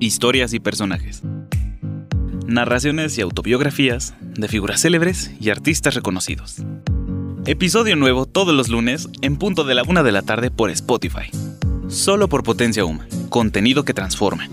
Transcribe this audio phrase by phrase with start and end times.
[0.00, 1.22] historias y personajes.
[2.46, 6.56] Narraciones y autobiografías de figuras célebres y artistas reconocidos.
[7.46, 11.30] Episodio nuevo todos los lunes en punto de la una de la tarde por Spotify.
[11.88, 13.06] Solo por Potencia Uma.
[13.28, 14.48] Contenido que transforma.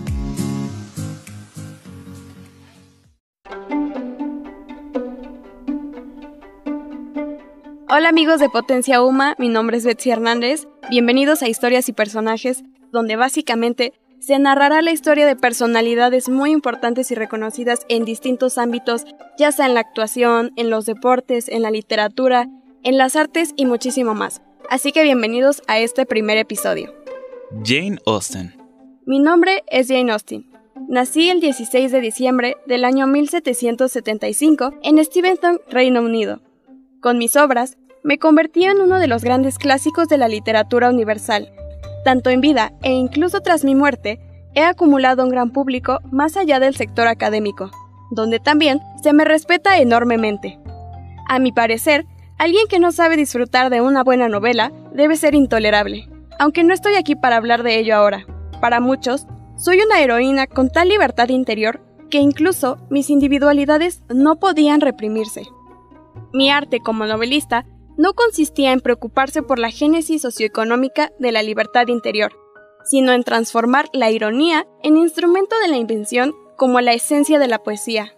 [7.88, 10.66] Hola amigos de Potencia Uma, mi nombre es Betsy Hernández.
[10.90, 17.10] Bienvenidos a Historias y Personajes, donde básicamente se narrará la historia de personalidades muy importantes
[17.10, 19.04] y reconocidas en distintos ámbitos,
[19.38, 22.48] ya sea en la actuación, en los deportes, en la literatura,
[22.82, 24.42] en las artes y muchísimo más.
[24.70, 26.92] Así que bienvenidos a este primer episodio.
[27.64, 28.54] Jane Austen.
[29.06, 30.50] Mi nombre es Jane Austen.
[30.88, 36.40] Nací el 16 de diciembre del año 1775 en Steventon, Reino Unido.
[37.00, 41.52] Con mis obras, me convertí en uno de los grandes clásicos de la literatura universal,
[42.06, 44.20] tanto en vida e incluso tras mi muerte,
[44.54, 47.72] he acumulado un gran público más allá del sector académico,
[48.12, 50.56] donde también se me respeta enormemente.
[51.28, 52.06] A mi parecer,
[52.38, 56.94] alguien que no sabe disfrutar de una buena novela debe ser intolerable, aunque no estoy
[56.94, 58.24] aquí para hablar de ello ahora.
[58.60, 59.26] Para muchos,
[59.56, 65.42] soy una heroína con tal libertad interior que incluso mis individualidades no podían reprimirse.
[66.32, 67.66] Mi arte como novelista
[67.96, 72.32] no consistía en preocuparse por la génesis socioeconómica de la libertad interior,
[72.84, 77.62] sino en transformar la ironía en instrumento de la invención como la esencia de la
[77.62, 78.12] poesía.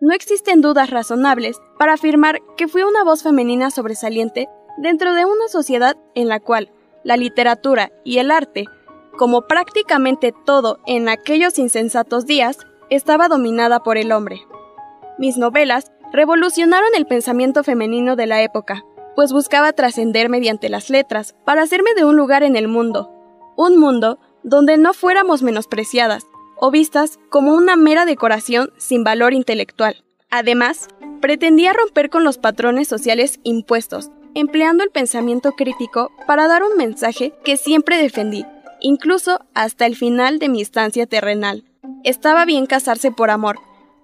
[0.00, 5.48] No existen dudas razonables para afirmar que fui una voz femenina sobresaliente dentro de una
[5.48, 6.70] sociedad en la cual
[7.04, 8.64] la literatura y el arte,
[9.16, 12.58] como prácticamente todo en aquellos insensatos días,
[12.90, 14.40] estaba dominada por el hombre.
[15.18, 18.84] Mis novelas revolucionaron el pensamiento femenino de la época,
[19.16, 23.10] pues buscaba trascender mediante las letras para hacerme de un lugar en el mundo,
[23.56, 30.04] un mundo donde no fuéramos menospreciadas o vistas como una mera decoración sin valor intelectual.
[30.30, 30.88] Además,
[31.20, 37.32] pretendía romper con los patrones sociales impuestos, empleando el pensamiento crítico para dar un mensaje
[37.44, 38.44] que siempre defendí,
[38.80, 41.64] incluso hasta el final de mi estancia terrenal.
[42.02, 43.58] Estaba bien casarse por amor,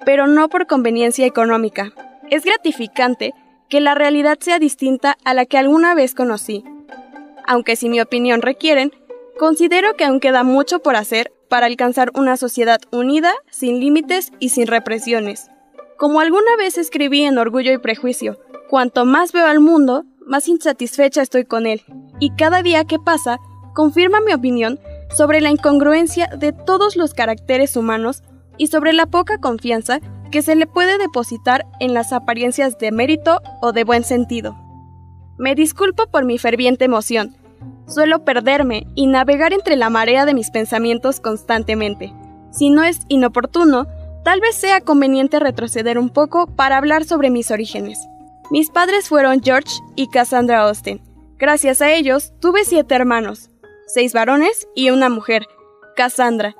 [0.05, 1.93] pero no por conveniencia económica.
[2.31, 3.34] Es gratificante
[3.71, 6.65] que la realidad sea distinta a la que alguna vez conocí.
[7.47, 8.93] Aunque si mi opinión requieren,
[9.39, 14.51] considero que aún queda mucho por hacer para alcanzar una sociedad unida, sin límites y
[14.51, 15.51] sin represiones.
[15.97, 18.39] Como alguna vez escribí en Orgullo y Prejuicio,
[18.69, 21.83] cuanto más veo al mundo, más insatisfecha estoy con él,
[22.19, 23.39] y cada día que pasa
[23.75, 24.81] confirma mi opinión
[25.17, 28.23] sobre la incongruencia de todos los caracteres humanos
[28.59, 33.41] y sobre la poca confianza que se le puede depositar en las apariencias de mérito
[33.61, 34.57] o de buen sentido.
[35.39, 37.37] Me disculpo por mi ferviente emoción.
[37.87, 42.13] Suelo perderme y navegar entre la marea de mis pensamientos constantemente.
[42.51, 43.87] Si no es inoportuno,
[44.25, 47.99] tal vez sea conveniente retroceder un poco para hablar sobre mis orígenes.
[48.51, 51.01] Mis padres fueron George y Cassandra Austen.
[51.39, 53.49] Gracias a ellos tuve siete hermanos,
[53.87, 55.47] seis varones y una mujer,
[55.97, 56.55] Cassandra,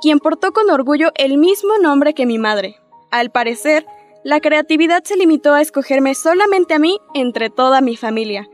[0.00, 2.76] quien portó con orgullo el mismo nombre que mi madre,
[3.10, 3.86] al parecer,
[4.22, 8.48] la creatividad se limitó a escogerme solamente a mí entre toda mi familia.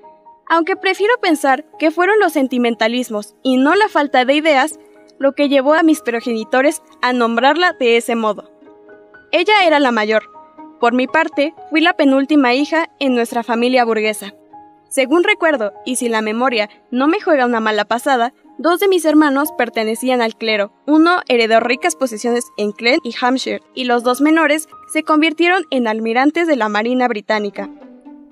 [0.48, 4.78] Aunque prefiero pensar que fueron los sentimentalismos y no la falta de ideas
[5.18, 8.50] lo que llevó a mis progenitores a nombrarla de ese modo.
[9.32, 10.30] Ella era la mayor.
[10.78, 14.34] Por mi parte, fui la penúltima hija en nuestra familia burguesa.
[14.88, 19.04] Según recuerdo, y si la memoria no me juega una mala pasada, Dos de mis
[19.04, 24.22] hermanos pertenecían al clero, uno heredó ricas posesiones en Kent y Hampshire, y los dos
[24.22, 27.68] menores se convirtieron en almirantes de la Marina Británica.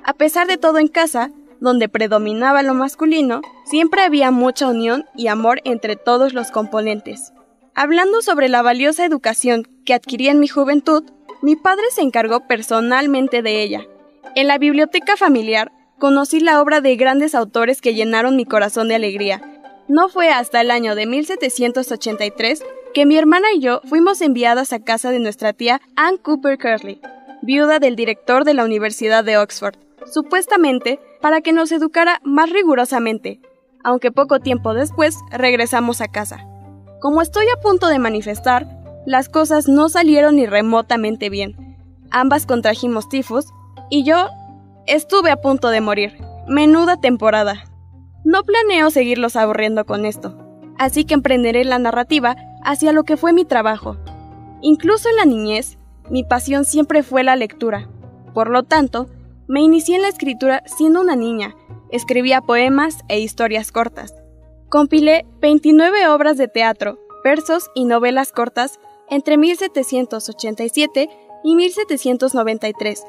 [0.02, 1.30] A pesar de todo en casa,
[1.60, 7.34] donde predominaba lo masculino, siempre había mucha unión y amor entre todos los componentes.
[7.74, 11.04] Hablando sobre la valiosa educación que adquirí en mi juventud,
[11.42, 13.86] mi padre se encargó personalmente de ella.
[14.34, 18.94] En la biblioteca familiar conocí la obra de grandes autores que llenaron mi corazón de
[18.94, 19.53] alegría,
[19.88, 24.82] no fue hasta el año de 1783 que mi hermana y yo fuimos enviadas a
[24.82, 27.00] casa de nuestra tía Anne Cooper Curley,
[27.42, 29.74] viuda del director de la Universidad de Oxford,
[30.06, 33.40] supuestamente para que nos educara más rigurosamente,
[33.82, 36.46] aunque poco tiempo después regresamos a casa.
[37.00, 38.66] Como estoy a punto de manifestar,
[39.04, 41.76] las cosas no salieron ni remotamente bien.
[42.10, 43.46] Ambas contrajimos tifus
[43.90, 44.30] y yo
[44.86, 46.16] estuve a punto de morir.
[46.48, 47.64] Menuda temporada.
[48.24, 50.34] No planeo seguirlos aburriendo con esto,
[50.78, 53.98] así que emprenderé la narrativa hacia lo que fue mi trabajo.
[54.62, 55.76] Incluso en la niñez,
[56.08, 57.90] mi pasión siempre fue la lectura.
[58.32, 59.08] Por lo tanto,
[59.46, 61.54] me inicié en la escritura siendo una niña.
[61.90, 64.14] Escribía poemas e historias cortas.
[64.70, 68.80] Compilé 29 obras de teatro, versos y novelas cortas
[69.10, 71.10] entre 1787
[71.44, 73.04] y 1793.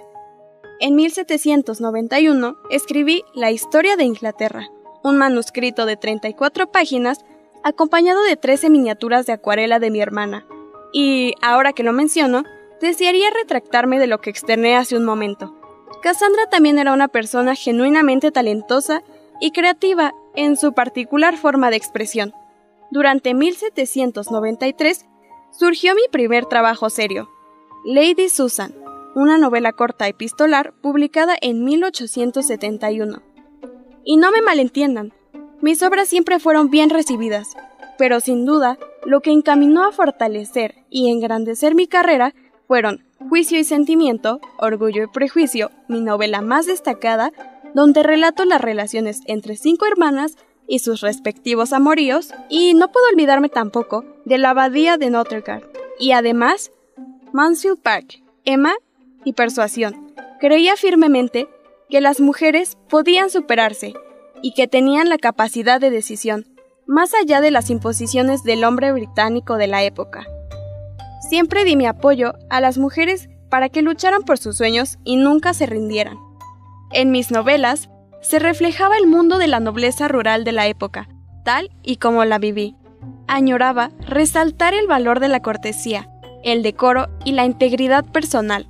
[0.81, 4.67] En 1791 escribí La Historia de Inglaterra,
[5.05, 7.23] un manuscrito de 34 páginas
[7.63, 10.47] acompañado de 13 miniaturas de acuarela de mi hermana.
[10.93, 12.43] Y, ahora que lo menciono,
[12.81, 15.55] desearía retractarme de lo que externé hace un momento.
[16.01, 19.03] Cassandra también era una persona genuinamente talentosa
[19.39, 22.33] y creativa en su particular forma de expresión.
[22.89, 25.05] Durante 1793
[25.51, 27.29] surgió mi primer trabajo serio,
[27.85, 28.73] Lady Susan,
[29.13, 33.34] una novela corta epistolar publicada en 1871.
[34.05, 35.13] Y no me malentiendan,
[35.61, 37.57] mis obras siempre fueron bien recibidas,
[37.97, 42.35] pero sin duda, lo que encaminó a fortalecer y engrandecer mi carrera
[42.67, 47.31] fueron Juicio y Sentimiento, Orgullo y Prejuicio, mi novela más destacada,
[47.73, 50.37] donde relato las relaciones entre cinco hermanas
[50.67, 55.63] y sus respectivos amoríos, y no puedo olvidarme tampoco de la abadía de Notre Dame,
[55.99, 56.71] y además
[57.33, 58.73] Mansfield Park, Emma
[59.23, 60.13] y Persuasión.
[60.39, 61.47] Creía firmemente
[61.89, 63.93] que las mujeres podían superarse
[64.41, 66.45] y que tenían la capacidad de decisión,
[66.87, 70.25] más allá de las imposiciones del hombre británico de la época.
[71.29, 75.53] Siempre di mi apoyo a las mujeres para que lucharan por sus sueños y nunca
[75.53, 76.17] se rindieran.
[76.91, 77.89] En mis novelas
[78.21, 81.07] se reflejaba el mundo de la nobleza rural de la época,
[81.43, 82.75] tal y como la viví.
[83.27, 86.09] Añoraba resaltar el valor de la cortesía,
[86.43, 88.67] el decoro y la integridad personal,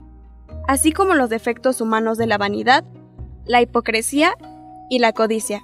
[0.67, 2.85] así como los defectos humanos de la vanidad,
[3.45, 4.35] la hipocresía
[4.89, 5.63] y la codicia,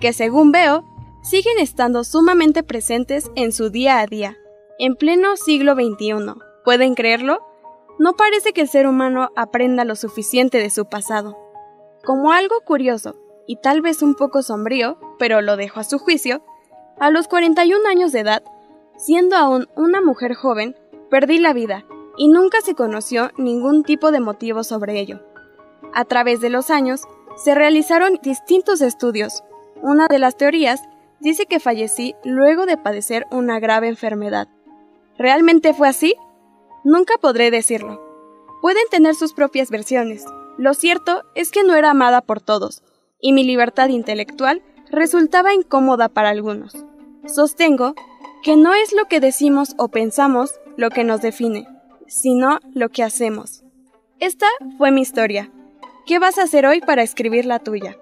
[0.00, 0.84] que según veo,
[1.22, 4.36] siguen estando sumamente presentes en su día a día,
[4.78, 6.34] en pleno siglo XXI.
[6.64, 7.40] ¿Pueden creerlo?
[7.98, 11.36] No parece que el ser humano aprenda lo suficiente de su pasado.
[12.04, 16.42] Como algo curioso, y tal vez un poco sombrío, pero lo dejo a su juicio,
[16.98, 18.42] a los 41 años de edad,
[18.96, 20.76] siendo aún una mujer joven,
[21.10, 21.84] perdí la vida
[22.16, 25.20] y nunca se conoció ningún tipo de motivo sobre ello.
[25.94, 27.02] A través de los años,
[27.42, 29.42] se realizaron distintos estudios.
[29.82, 30.80] Una de las teorías
[31.20, 34.48] dice que fallecí luego de padecer una grave enfermedad.
[35.18, 36.14] ¿Realmente fue así?
[36.84, 38.00] Nunca podré decirlo.
[38.60, 40.24] Pueden tener sus propias versiones.
[40.56, 42.82] Lo cierto es que no era amada por todos,
[43.20, 46.76] y mi libertad intelectual resultaba incómoda para algunos.
[47.26, 47.94] Sostengo
[48.42, 51.66] que no es lo que decimos o pensamos lo que nos define,
[52.06, 53.64] sino lo que hacemos.
[54.18, 54.46] Esta
[54.78, 55.50] fue mi historia.
[56.06, 57.96] ¿Qué vas a hacer hoy para escribir la tuya?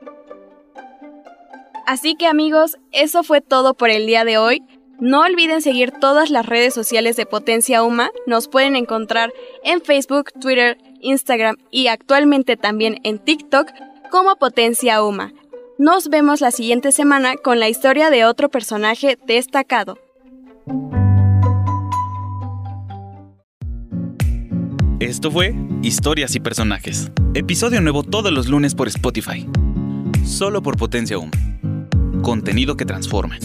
[1.86, 4.62] Así que amigos, eso fue todo por el día de hoy.
[5.00, 8.10] No olviden seguir todas las redes sociales de Potencia Uma.
[8.26, 9.32] Nos pueden encontrar
[9.64, 13.70] en Facebook, Twitter, Instagram y actualmente también en TikTok
[14.10, 15.32] como Potencia Uma.
[15.78, 19.98] Nos vemos la siguiente semana con la historia de otro personaje destacado.
[25.00, 27.10] Esto fue Historias y Personajes.
[27.32, 29.48] Episodio nuevo todos los lunes por Spotify.
[30.26, 31.32] Solo por Potencia Uma.
[32.20, 33.38] Contenido que transforma.